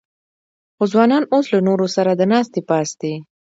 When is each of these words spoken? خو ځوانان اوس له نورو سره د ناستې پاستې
خو 0.75 0.83
ځوانان 0.91 1.23
اوس 1.33 1.45
له 1.53 1.59
نورو 1.67 1.87
سره 1.95 2.11
د 2.13 2.21
ناستې 2.33 2.59
پاستې 2.69 3.13